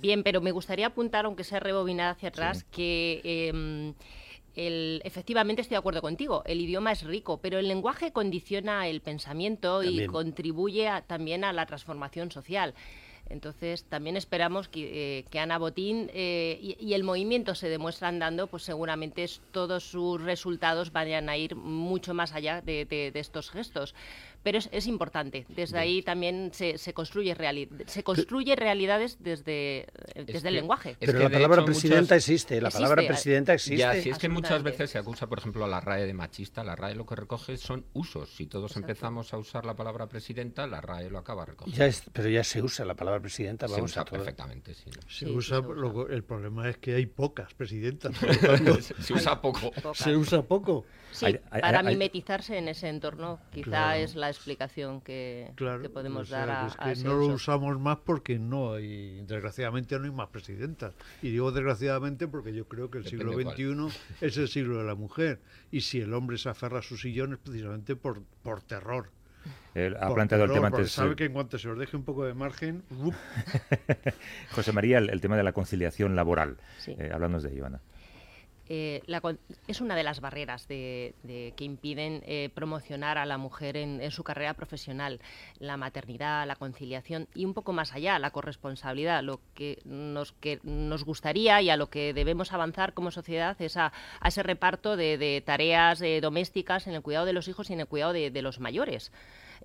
[0.00, 3.94] Bien, pero me gustaría apuntar, aunque sea rebobinada hacia atrás, que em,
[4.56, 9.82] efectivamente estoy de acuerdo contigo, el idioma es rico, pero el lenguaje condiciona el pensamiento
[9.82, 12.74] y contribuye también a la transformación social.
[13.28, 18.62] Entonces, también esperamos que, eh, Ana Botín eh, y, el movimiento se demuestran dando, pues
[18.62, 23.94] seguramente todos sus resultados vayan a ir mucho más allá de estos gestos
[24.46, 25.44] pero es, importante.
[25.48, 27.36] Desde ahí también se, se construye,
[27.86, 30.96] se construye realidades desde, desde el lenguaje.
[31.00, 33.78] Pero la palabra presidenta existe, la palabra presidenta existe.
[33.78, 36.62] Ya, si es que muchas veces se acusa, por ejemplo, a la RAE de machista,
[36.62, 38.36] la RAE lo que recoge son usos.
[38.36, 41.84] Si todos empezamos a usar la palabra presidenta, la RAE lo acaba recogiendo.
[41.84, 44.90] Ya pero ya se usa la palabra presidenta, vamos se usa perfectamente, sí.
[45.08, 45.60] Se, usa,
[46.08, 48.14] el problema es que hay pocas presidentas.
[49.00, 49.72] se usa poco.
[49.92, 50.84] Se usa poco.
[51.10, 55.52] Sí, para mimetizarse en ese entorno, quizá es la explicación que,
[55.92, 60.10] podemos dar a, es que no lo usamos más porque no hay, desgraciadamente no hay
[60.10, 60.94] más presidentas.
[61.22, 63.88] Y digo desgraciadamente porque yo creo que el siglo XXI
[64.20, 65.40] es el siglo de la mujer.
[65.70, 69.10] Y si el hombre se aferra a su sillón es precisamente por, por terror.
[69.74, 70.92] ha planteado el tema antes.
[70.92, 72.82] Sabe que en cuanto se os deje un poco de margen.
[74.52, 76.58] José María, el, tema de la conciliación laboral.
[76.86, 77.80] Eh, hablando de ello, Ana.
[78.68, 79.02] Eh,
[79.68, 81.14] es una de las barreras que
[81.58, 85.20] impiden eh, promocionar a la mujer en, su carrera profesional,
[85.58, 89.22] la maternidad, la conciliación y un poco más allá, la corresponsabilidad.
[89.22, 93.76] Lo que nos, que nos gustaría y a lo que debemos avanzar como sociedad es
[93.76, 93.92] a,
[94.24, 97.86] ese reparto de, tareas eh, domésticas en el cuidado de los hijos y en el
[97.86, 99.12] cuidado de los mayores.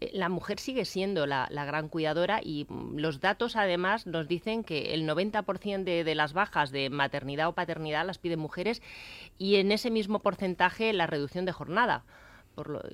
[0.02, 4.64] Eh, la mujer sigue siendo la, gran cuidadora y mm, los datos además nos dicen
[4.64, 8.82] que el 90% de, las bajas de maternidad o paternidad las piden mujeres
[9.38, 12.04] y en ese mismo porcentaje la reducción de jornada.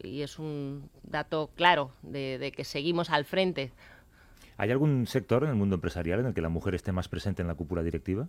[0.03, 3.71] y es un dato claro de que seguimos al frente.
[4.57, 7.43] ¿Hay algún sector en el mundo empresarial en el que la mujer esté más presente
[7.43, 8.27] en la cúpula directiva?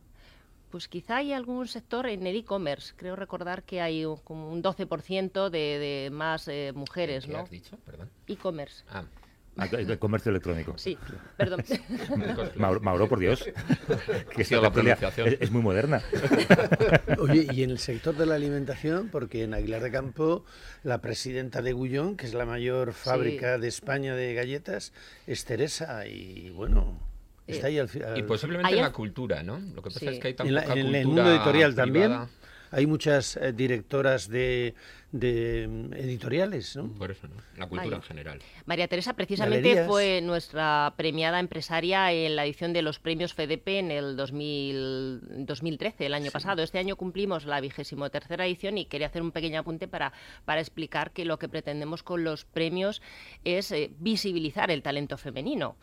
[0.70, 2.92] Pues quizá hay algún sector en el e-commerce.
[2.96, 7.38] Creo recordar que hay como un 12% de, de más eh, mujeres, ¿Qué ¿no?
[7.38, 7.76] has dicho?
[7.84, 8.10] Perdón.
[8.26, 8.84] E-commerce.
[8.90, 9.04] Ah.
[9.72, 10.78] El comercio electrónico.
[10.78, 10.96] Sí,
[11.36, 11.64] perdón.
[12.56, 13.44] Mauro, por Dios.
[14.36, 14.98] que la
[15.40, 16.00] es, muy moderna.
[17.18, 20.44] Oye, y en el sector de la alimentación, porque en Aguilar de Campo,
[20.84, 24.92] la presidenta de Gullón, que es la mayor fábrica de España de galletas,
[25.26, 26.06] es Teresa.
[26.06, 27.00] Y bueno,
[27.48, 29.58] está ahí al, Y posiblemente en la cultura, ¿no?
[29.58, 32.28] Lo que pasa es que hay tan en, en el mundo editorial también
[32.70, 34.74] hay muchas eh, directoras de,
[35.12, 36.88] mm, editoriales, ¿no?
[36.92, 37.36] Por eso, ¿no?
[37.56, 38.40] La cultura en general.
[38.66, 43.90] María Teresa precisamente fue nuestra premiada empresaria en la edición de los premios FEDEP en
[43.90, 46.62] el 2013, el año pasado.
[46.62, 50.12] Este año cumplimos la vigésimo tercera edición y quería hacer un pequeño apunte para,
[50.44, 53.02] para explicar que lo que pretendemos con los premios
[53.44, 55.76] es eh, visibilizar el talento femenino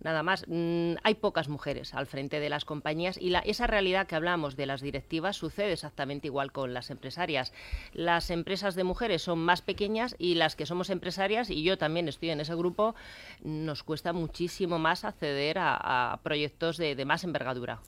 [0.00, 0.44] nada más.
[0.48, 4.66] Mm, hay pocas mujeres al frente de las compañías y esa realidad que hablamos de
[4.66, 7.52] las directivas sucede exactamente igual con las empresarias.
[7.92, 12.08] Las empresas de mujeres son más pequeñas y las que somos empresarias, y yo también
[12.08, 12.94] estoy en ese grupo,
[13.42, 17.80] nos cuesta muchísimo más acceder a, proyectos de, más envergadura.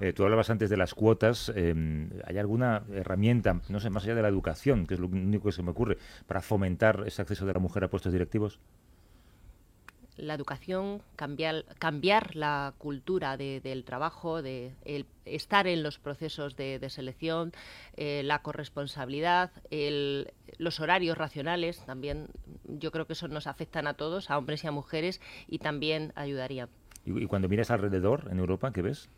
[0.00, 1.52] Eh, tú hablabas antes de las cuotas.
[1.54, 5.44] Em, ¿Hay alguna herramienta, no sé, más allá de la educación, que es lo único
[5.44, 8.58] que se me ocurre, para fomentar ese acceso de la mujer a puestos directivos?
[10.16, 14.72] La educación, cambiar, cambiar la cultura del trabajo, de
[15.24, 17.52] estar en los procesos de, selección,
[17.96, 19.50] eh, la corresponsabilidad,
[20.58, 22.28] los horarios racionales, también
[22.64, 26.12] yo creo que eso nos afectan a todos, a hombres y a mujeres, y también
[26.14, 26.68] ayudaría.
[27.04, 29.08] ¿Y, cuando miras alrededor en Europa, qué ves?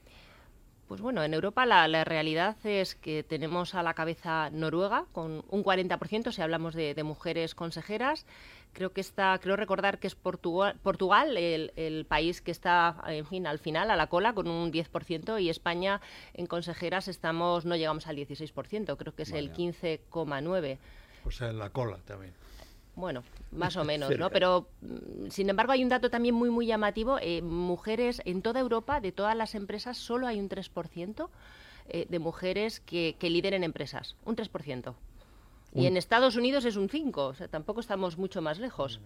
[0.89, 5.65] Pues bueno, en Europa la, realidad es que tenemos a la cabeza Noruega con un
[5.65, 8.27] 40% si hablamos de, mujeres consejeras.
[8.75, 13.47] Creo que está, creo recordar que es Portugal, Portugal el, país que está, en fin,
[13.47, 16.01] al final, a la cola, con un 10%, y España
[16.35, 20.79] en consejeras estamos, no llegamos al 16%, creo que es el 15,9%.
[21.25, 22.35] O sea, en la cola también.
[22.97, 24.31] Bueno, más o menos, ¿no?
[24.31, 27.19] Pero, mm, sin embargo, hay un dato también muy, muy llamativo.
[27.21, 31.29] Eh, mujeres en toda Europa, de todas las empresas, solo hay un 3%
[31.89, 34.17] eh, de mujeres que, que lideren empresas.
[34.25, 34.95] Un 3%.
[35.77, 37.17] Y en Estados Unidos es un 5%.
[37.17, 39.01] O sea, tampoco estamos mucho más lejos.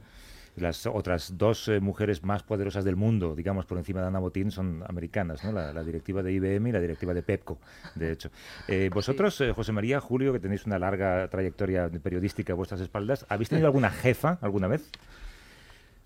[0.60, 4.50] Las otras dos eh, mujeres más poderosas del mundo, digamos, por encima de Ana Botín,
[4.50, 5.52] son americanas, ¿no?
[5.52, 7.58] La, directiva de IBM y la directiva de Pepco,
[7.94, 8.30] de hecho.
[8.66, 13.26] Eh, vosotros, eh, José María, Julio, que tenéis una larga trayectoria periodística a vuestras espaldas,
[13.28, 14.90] ¿habéis tenido alguna jefa alguna vez?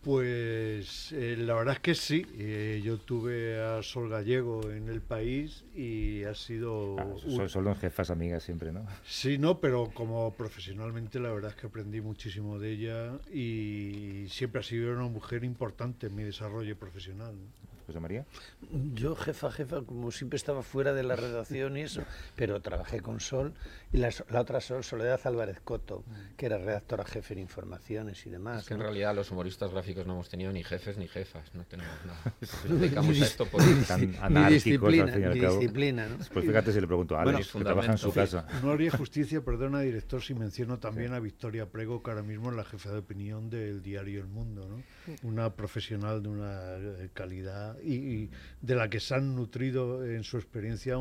[0.02, 2.26] Pues eh, la verdad es que sí.
[2.36, 6.96] Eh, yo tuve a Sol Gallego en el país y ha sido...
[6.98, 8.84] Ah, son, jefas amigas siempre, ¿no?
[9.04, 14.60] Sí, no, pero como profesionalmente la verdad es que aprendí muchísimo de ella y siempre
[14.60, 17.36] ha sido una mujer importante en mi desarrollo profesional.
[17.92, 18.24] José María?
[18.94, 22.02] Yo, jefa, jefa, como siempre estaba fuera de la redacción y eso,
[22.36, 23.52] pero trabajé con Sol
[23.92, 26.04] y la, otra Sol, Soledad Álvarez Coto,
[26.36, 28.62] que era redactora jefe de informaciones y demás.
[28.62, 31.64] Es que en realidad los humoristas gráficos no hemos tenido ni jefes ni jefas, no
[31.64, 32.34] tenemos nada.
[32.68, 35.58] Nos dedicamos a esto por tan anárquicos al fin y al cabo.
[35.58, 36.16] disciplina, ¿no?
[36.32, 38.46] Pues fíjate si le pregunto a Alex, que trabaja en su casa.
[38.62, 42.56] No haría justicia, perdona, director, si menciono también a Victoria Prego, que ahora mismo es
[42.56, 44.82] la jefa de opinión del diario El Mundo, ¿no?
[45.22, 50.36] Una profesional de una eh, calidad y, de la que se han nutrido en su
[50.36, 50.96] experiencia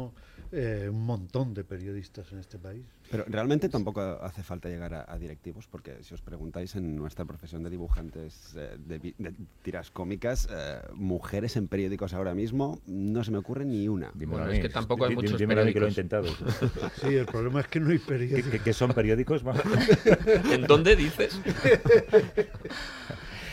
[0.52, 2.84] eh, un montón de periodistas en este país.
[3.10, 7.62] Pero realmente tampoco hace falta llegar a, directivos, porque si os preguntáis en nuestra profesión
[7.63, 9.13] de dibujantes eh, de,
[9.62, 10.48] tiras cómicas,
[10.94, 14.12] mujeres en periódicos ahora mismo, no se me ocurre ni una.
[14.13, 15.74] Bueno, es que tampoco hay muchos periódicos.
[15.74, 16.28] que lo he intentado.
[17.02, 18.62] sí, el problema es que no hay periódicos.
[18.62, 19.44] ¿Qué, son periódicos?
[20.52, 21.39] ¿En dónde dices?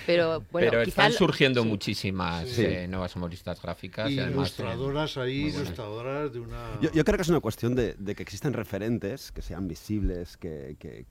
[0.09, 4.11] Pero, bueno, están surgiendo muchísimas eh, nuevas humoristas gráficas.
[4.11, 6.81] Y, ilustradoras ahí, ilustradoras de una...
[6.81, 11.05] Yo, creo que es una cuestión de, que existen referentes que sean visibles, que,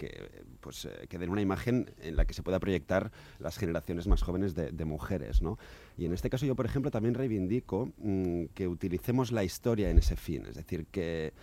[0.61, 4.23] pues, eh, que den una imagen en la que se pueda proyectar las generaciones más
[4.23, 5.43] jóvenes de, mujeres.
[5.43, 5.59] ¿no?
[5.95, 9.99] Y en este caso yo, por ejemplo, también reivindico mm, que utilicemos la historia en
[9.99, 10.47] ese fin.
[10.47, 11.33] Es decir, que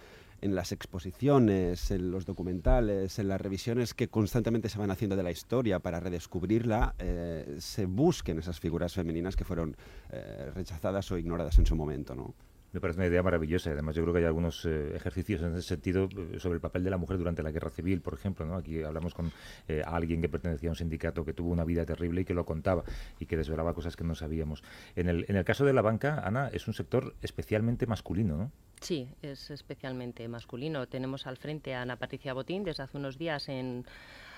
[0.40, 5.22] en las exposiciones, en los documentales, en las revisiones que constantemente se van haciendo de
[5.22, 9.76] la historia para redescubrirla, eh, se busquen esas figuras femeninas que fueron
[10.10, 12.14] eh, rechazadas o ignoradas en su momento.
[12.14, 12.34] ¿no?
[12.74, 13.70] Me parece una idea maravillosa.
[13.70, 16.08] Además, yo creo que hay algunos eh, ejercicios en ese sentido
[16.38, 18.44] sobre el papel de la mujer durante la guerra civil, por ejemplo.
[18.44, 18.56] ¿no?
[18.56, 19.32] Aquí hablamos con
[19.86, 22.84] alguien que pertenecía a un sindicato que tuvo una vida terrible y que lo contaba
[23.18, 24.62] y que desvelaba cosas que no sabíamos.
[24.96, 28.52] En el, en el caso de la banca, Ana, es un sector especialmente masculino, ¿no?
[28.80, 30.86] Sí, es especialmente masculino.
[30.86, 33.86] Tenemos al frente a Ana Patricia Botín desde hace unos días en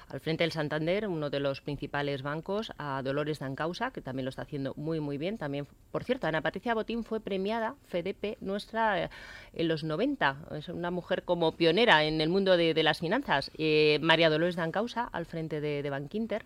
[0.08, 4.30] al frente del Santander, uno de los principales bancos, a Dolores Dancausa, que también lo
[4.30, 5.38] está haciendo muy, muy bien.
[5.38, 9.10] También, por cierto, Ana Patricia Botín fue premiada FEDEP nuestra eh,
[9.52, 10.36] en los 90.
[10.52, 13.50] Es una mujer como pionera en el mundo de, las finanzas.
[13.58, 16.44] Eh, María Dolores Dancausa, al frente de, de Bankinter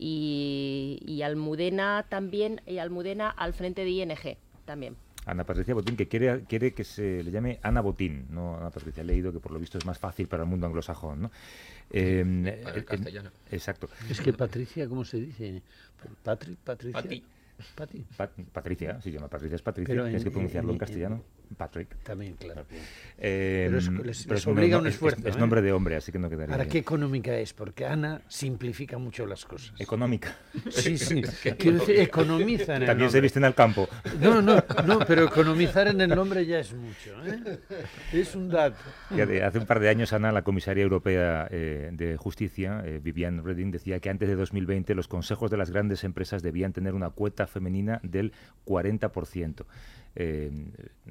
[0.00, 4.96] y, Almudena también, y Almudena al frente de ING también.
[5.26, 9.02] Ana Patricia Botín, que quiere, quiere que se le llame Ana Botín, no Ana Patricia.
[9.02, 11.30] He leído que por lo visto es más fácil para el mundo anglosajón, ¿no?
[11.90, 13.30] Eh, para el castellano.
[13.50, 13.88] exacto.
[14.08, 15.62] Es que Patricia, ¿cómo se dice?
[16.22, 17.22] Patri, Patricia.
[18.52, 19.94] Patricia, sí, llama Patricia, es Patricia.
[20.04, 21.22] Tienes que pronunciarlo en, castellano.
[21.56, 21.96] Patrick.
[22.02, 22.64] También, claro.
[23.18, 23.78] Eh, pero
[24.10, 25.26] es, les, obliga un esfuerzo.
[25.26, 26.54] Es, nombre de hombre, así que no quedaría.
[26.54, 27.52] Ahora, ¿qué económica es?
[27.52, 29.72] Porque Ana simplifica mucho las cosas.
[29.78, 30.36] Económica.
[30.70, 31.22] Sí, sí.
[31.58, 33.88] Quiero decir, economiza en el También se viste en el campo.
[34.20, 37.12] No, no, no, pero economizar en el nombre ya es mucho.
[37.24, 37.60] ¿eh?
[38.12, 38.78] Es un dato.
[39.10, 43.70] Hace un par de años, Ana, la comisaria europea eh, de justicia, eh, Viviane Reding,
[43.70, 47.46] decía que antes de 2020 los consejos de las grandes empresas debían tener una cuota
[47.46, 48.32] femenina del
[48.66, 49.64] 40%.
[50.16, 50.50] Eh,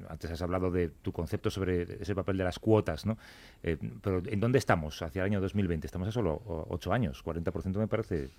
[0.08, 3.16] antes has hablado de tu concepto sobre ese papel de las cuotas, ¿no?
[3.62, 5.86] Eh, pero ¿en dónde estamos hacia el año 2020?
[5.86, 8.30] Estamos a solo ocho años, 40% me parece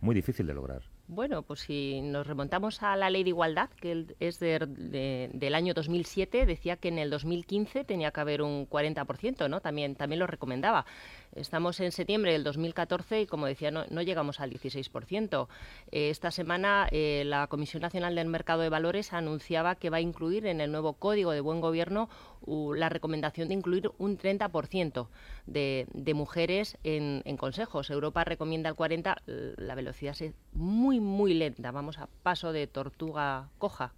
[0.00, 0.82] muy difícil de lograr.
[1.08, 6.46] Bueno, pues si nos remontamos a la ley de igualdad, que es del año 2007,
[6.46, 9.60] decía que en el 2015 tenía que haber un 40%, ¿no?
[9.60, 10.86] También, también lo recomendaba.
[11.34, 15.48] Estamos en septiembre del 2014 y, como decía, no, llegamos al 16%.
[15.90, 20.00] Eh, esta semana eh, la Comisión Nacional del Mercado de Valores anunciaba que va a
[20.00, 22.08] incluir en el nuevo Código de Buen Gobierno
[22.46, 25.08] la recomendación de incluir un 30%
[25.46, 27.90] de, mujeres en, en, consejos.
[27.90, 31.70] Europa recomienda el 40%, la velocidad es muy, muy lenta.
[31.70, 33.92] Vamos a paso de tortuga coja.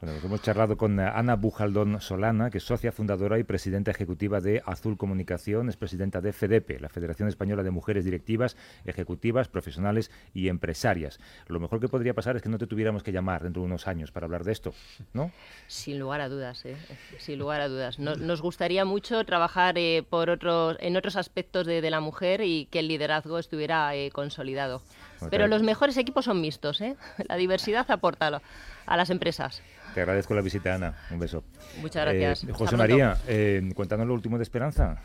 [0.00, 3.90] Bueno, pues hemos charlado con eh, Ana Bujaldón Solana, que es socia fundadora y presidenta
[3.90, 9.48] ejecutiva de Azul Comunicación, es presidenta de FEDEPE, la Federación Española de Mujeres Directivas, Ejecutivas,
[9.48, 11.18] Profesionales y Empresarias.
[11.46, 13.88] Lo mejor que podría pasar es que no te tuviéramos que llamar dentro de unos
[13.88, 14.74] años para hablar de esto,
[15.14, 15.32] ¿no?
[15.66, 16.76] Sin lugar a dudas, ¿eh?
[17.16, 17.98] sin lugar a dudas.
[17.98, 22.80] nos gustaría mucho trabajar eh, por otros, en otros aspectos de, la mujer y que
[22.80, 24.82] el liderazgo estuviera eh, consolidado.
[25.30, 26.96] Pero los mejores equipos son mixtos, ¿eh?
[27.28, 28.42] La diversidad aporta
[28.86, 29.62] a las empresas.
[29.96, 30.94] Te agradezco la visita, Ana.
[31.10, 31.42] Un beso.
[31.80, 32.44] Muchas gracias.
[32.44, 34.98] Eh, José María, eh, cuéntanos lo último de Esperanza.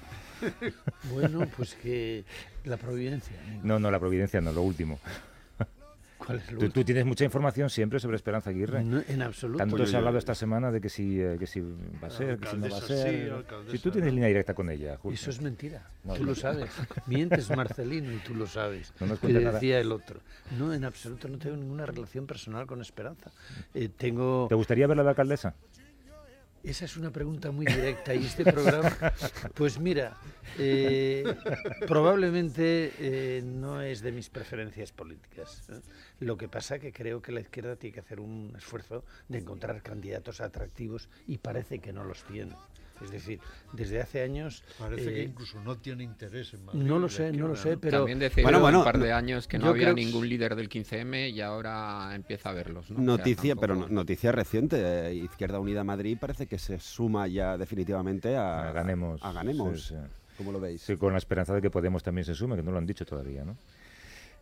[1.14, 2.26] Bueno, pues que
[2.66, 3.38] la providencia.
[3.64, 5.00] No, no, la providencia no, lo último.
[6.74, 8.80] ¿Tú, tienes mucha información siempre sobre Esperanza Aguirre.
[8.80, 9.58] en absoluto.
[9.58, 12.38] Tanto se ha hablado esta semana de que si, eh, que si va a ser,
[12.38, 13.46] que si no va a ser.
[13.70, 14.98] si tú tienes línea directa con ella.
[15.12, 15.84] Eso es mentira.
[16.16, 16.70] tú lo sabes.
[17.08, 18.94] Mientes, Marcelino, y tú lo sabes.
[19.00, 20.20] No nos que decía el otro.
[20.58, 23.32] No, en absoluto no tengo ninguna relación personal con Esperanza.
[23.74, 24.48] Eh, tengo...
[24.50, 25.56] ¿Te gustaría verla de alcaldesa?
[26.64, 28.96] Esa es una pregunta muy directa y este programa,
[29.56, 30.18] pues mira,
[30.60, 31.24] eh,
[31.88, 35.68] probablemente eh, no es de mis preferencias políticas.
[36.20, 39.82] Lo que pasa que creo que la izquierda tiene que hacer un esfuerzo de encontrar
[39.82, 42.56] candidatos atractivos y parece que no los tiene.
[43.04, 43.40] Es decir,
[43.74, 44.64] desde hace años...
[44.78, 46.82] Parece que eh, incluso no tiene interés en Madrid.
[46.82, 48.00] No lo sé, no lo sé, pero...
[48.00, 51.32] También decía bueno, bueno, un par de años que no había ningún líder del 15M
[51.32, 52.90] y ahora empieza a verlos.
[52.92, 54.78] Noticia, pero noticia reciente.
[54.82, 58.72] Eh, Izquierda Unida Madrid parece que se suma ya definitivamente a...
[58.72, 59.24] Ganemos.
[59.24, 59.94] A, Ganemos.
[60.38, 60.82] ¿Cómo lo veis?
[60.82, 63.06] Sí, con la esperanza de que Podemos también se sume, que no lo han dicho
[63.06, 63.58] todavía, ¿no?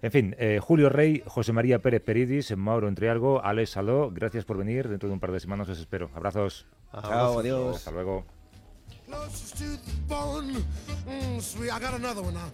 [0.02, 4.58] En fin, eh, Julio Rey, José María Pérez Peridis, Mauro Entrealgo, Alex Saló, gracias por
[4.58, 4.88] venir.
[4.88, 6.10] Dentro de un par de semanas os espero.
[6.16, 6.66] Abrazos.
[6.94, 7.76] Chao, adiós.
[7.76, 8.39] Hasta luego.
[9.10, 10.64] Closest to the bone.
[11.08, 12.52] Mm, sweet, I got another one now.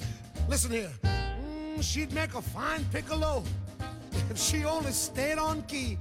[0.48, 0.92] Listen here.
[1.04, 3.44] Mm, she'd make a fine piccolo
[4.30, 5.98] if she only stayed on key.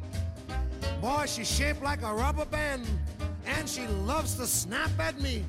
[1.01, 2.87] Boy, she's shaped like a rubber band,
[3.47, 5.45] and she loves to snap at me.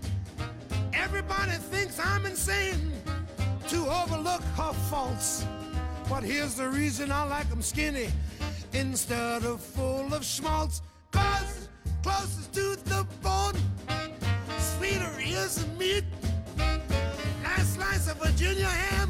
[0.93, 2.91] Everybody thinks I'm insane
[3.67, 5.45] to overlook her faults.
[6.09, 8.09] But here's the reason I like them skinny
[8.73, 10.81] instead of full of schmaltz.
[11.11, 11.67] Cause
[12.03, 13.55] closest to the bone
[14.79, 16.03] feet of ears of meat,
[17.43, 19.04] last slice of Virginia ham.